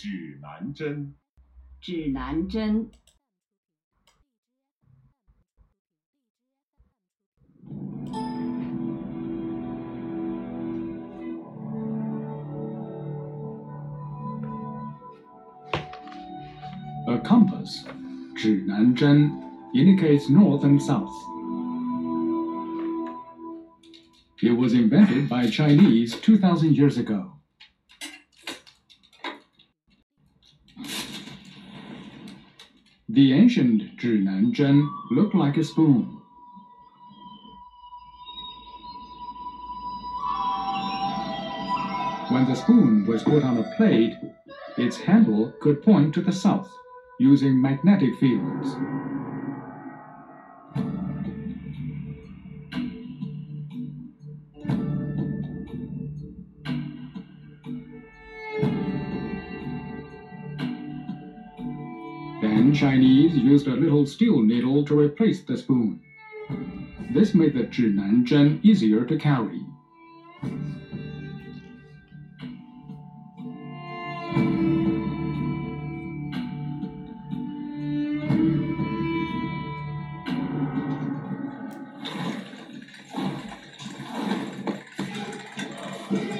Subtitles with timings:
[0.00, 1.14] 指南针。
[1.80, 2.90] 指南针。
[17.08, 17.84] A compass,
[18.34, 19.30] 指南针,
[19.72, 21.12] indicates north and south.
[24.42, 27.36] It was invented by Chinese 2,000 years ago.
[33.13, 36.21] The ancient Zhinan Zhen looked like a spoon.
[42.29, 44.15] When the spoon was put on a plate,
[44.77, 46.71] its handle could point to the south
[47.19, 48.77] using magnetic fields.
[62.81, 66.01] Chinese used a little steel needle to replace the spoon.
[67.13, 69.61] This made the Zhinan Zhen easier to carry.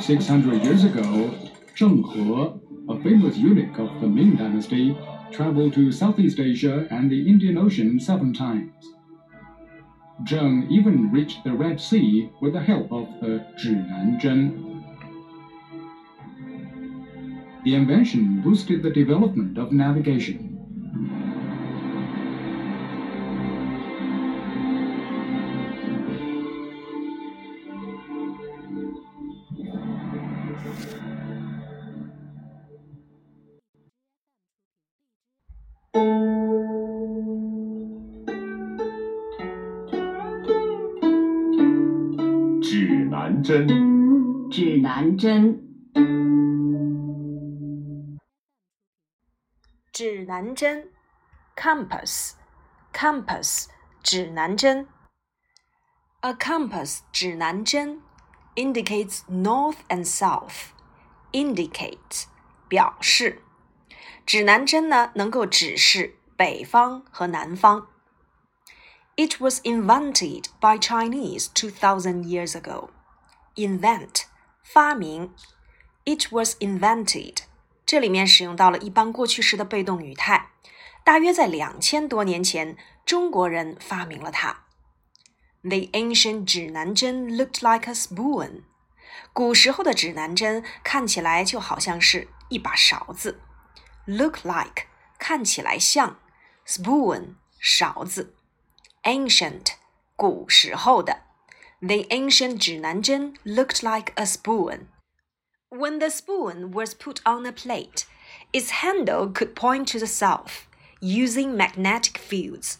[0.00, 1.34] Six hundred years ago,
[1.74, 4.96] Zheng He, a famous eunuch of the Ming Dynasty,
[5.30, 8.72] traveled to Southeast Asia and the Indian Ocean seven times.
[10.24, 14.64] Zheng even reached the Red Sea with the help of the Zhinan Zhen.
[17.64, 20.47] The invention boosted the development of navigation.
[43.37, 43.67] 南针”
[44.49, 45.61] 指南针。
[49.91, 50.89] 指南针，
[51.55, 53.67] compass，compass，
[54.01, 54.87] 指南针。
[56.21, 58.01] A compass 指南针
[58.55, 60.69] indicates north and south.
[61.31, 62.23] Indicate
[62.67, 63.43] 表示，
[64.25, 67.89] 指南针呢能够指示北方和南方。
[69.15, 72.89] It was invented by Chinese two thousand years ago.
[73.58, 74.22] Invent
[74.62, 75.34] 发明。
[76.04, 77.38] It was invented
[77.84, 80.50] 这里面使用到了一般过去时的被动语态，
[81.04, 84.64] 大约在两千多年前，中国人发明了它。
[85.62, 88.62] The ancient 指南针 looked like a spoon。
[89.32, 93.40] 古时候的指南针看起来就好像是一把勺子。
[94.04, 94.86] Look like
[95.18, 96.20] 看起来像
[96.64, 98.36] ，spoon 勺子。
[99.02, 99.72] Ancient
[100.14, 101.22] 古时候的
[101.79, 108.03] ，The ancient 指南针 looked like a spoon。When the spoon was put on a plate,
[108.51, 110.65] its handle could point to the south,
[110.99, 112.75] using magnetic fields.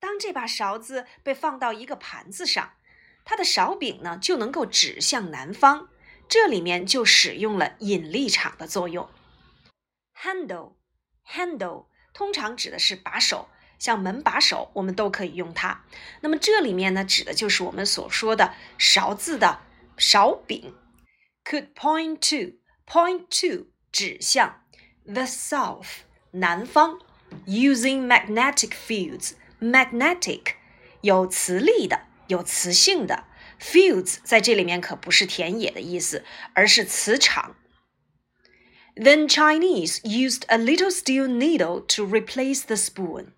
[0.00, 2.72] 当这把勺子被放到一个盘子上，
[3.24, 5.88] 它的勺柄呢就能够指向南方，
[6.28, 9.08] 这里面就使用了引力场的作用。
[10.20, 10.72] Handle,
[11.26, 13.48] handle 通常指的是把手，
[13.78, 15.84] 像门把手，我们都可以用它。
[16.20, 19.60] 那么这里面呢，指的就是我们所说的勺子的
[19.96, 20.74] 勺柄。
[21.44, 24.62] Could point to, point to 指向
[25.04, 27.00] the south 南方，
[27.46, 29.32] using magnetic fields.
[29.60, 30.54] Magnetic
[31.00, 33.24] 有磁力的，有磁性的。
[33.60, 37.56] Fields 在这里面可不是田野的意思，而是磁场。
[38.94, 43.32] Then Chinese used a little steel needle to replace the spoon.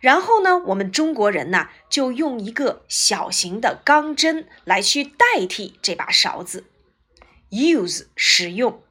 [0.00, 6.64] 然后呢，我们中国人呢就用一个小型的钢针来去代替这把勺子。
[7.50, 8.82] Use 使用，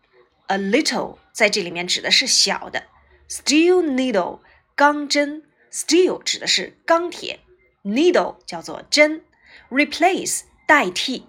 [0.48, 2.83] a little 在这里面指的是小的，
[3.30, 4.39] steel needle
[4.75, 7.39] 钢针，steel 指的是钢铁，
[7.83, 9.24] needle 叫做针，
[9.69, 11.25] replace 代替。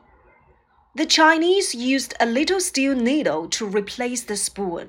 [0.94, 4.88] The Chinese used a little steel needle to replace the spoon.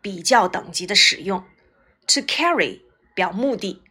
[0.00, 1.44] 比较等级的使用。
[2.08, 2.82] To carry
[3.14, 3.82] 表目的，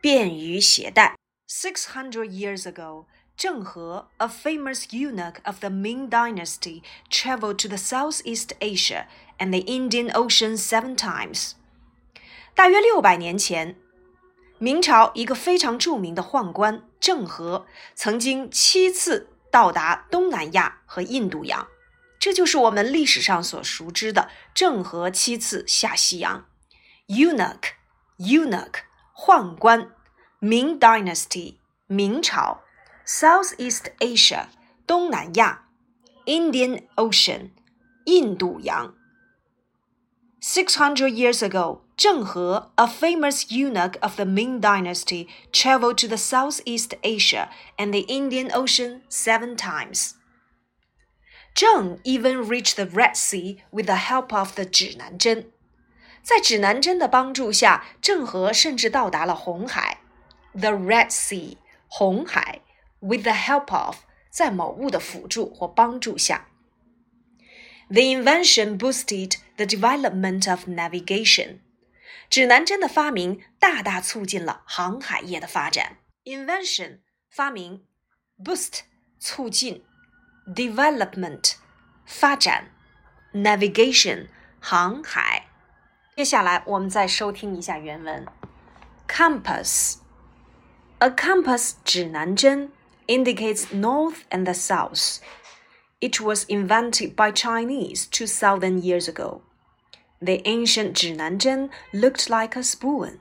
[0.00, 1.16] 便于携带。
[1.48, 7.76] Six hundred years ago, Zheng He, a famous eunuch of the Ming Dynasty, traveled to the
[7.76, 9.06] Southeast Asia
[9.38, 11.52] and the Indian Ocean seven times.
[12.54, 13.76] 大约六百年前，
[14.58, 21.66] 明朝一个非常着名的宦官郑和曾经七次到达东南亚和印度洋，
[22.24, 26.46] 这就是我们历史上所熟知的郑和七次下西洋。
[27.08, 28.74] Eunuch，eunuch，
[29.16, 29.92] 宦官。
[30.40, 32.62] Ming Dynasty，明朝。
[33.06, 34.46] Southeast Asia，
[34.86, 35.66] 东南亚。
[36.26, 37.50] Indian Ocean，
[38.04, 38.94] 印度洋。
[40.40, 46.16] Six hundred years ago, Zheng He, a famous eunuch of the Ming dynasty, traveled to the
[46.16, 50.14] Southeast Asia and the Indian Ocean seven times.
[51.54, 55.50] Zheng even reached the Red Sea with the help of the 指南针。
[56.22, 59.98] 在指南针的帮助下，郑和甚至到达了红海，
[60.52, 61.56] the Red Sea，
[61.88, 62.60] 红海，
[63.00, 63.98] with the help of，
[64.30, 66.46] 在某物的辅助或帮助下。
[67.90, 71.58] the invention boosted the development of navigation.
[72.28, 75.96] 指南针的发明大大促进了航海业的发展。
[76.24, 77.84] Invention 发明，
[78.38, 78.82] boost
[79.18, 79.84] 促进
[80.46, 81.54] ，development
[82.04, 82.70] 发展，
[83.32, 84.26] navigation
[84.60, 85.46] 航海。
[86.16, 88.26] 接下来我们再收听一下原文。
[89.08, 89.96] Compass
[90.98, 92.70] a compass 指南针
[93.06, 95.20] indicates north and the south.
[96.00, 99.40] It was invented by Chinese 2,000 years ago.
[100.20, 103.20] The ancient 指南针 looked like a spoon.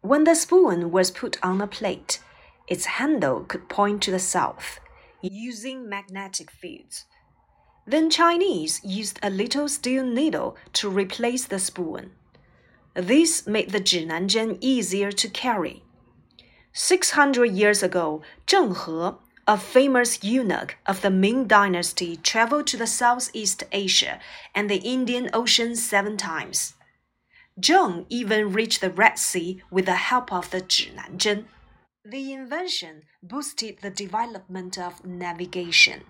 [0.00, 2.18] When the spoon was put on a plate,
[2.68, 4.78] its handle could point to the south,
[5.21, 7.05] using magnetic fields.
[7.85, 12.11] Then Chinese used a little steel needle to replace the spoon.
[12.93, 15.83] This made the Zhinanzhen easier to carry.
[16.73, 19.17] 600 years ago, Zheng He,
[19.47, 24.19] a famous eunuch of the Ming dynasty, traveled to the Southeast Asia
[24.53, 26.75] and the Indian Ocean seven times.
[27.59, 31.45] Zheng even reached the Red Sea with the help of the Zhinanzhen.
[32.05, 36.05] The invention boosted the development of navigation.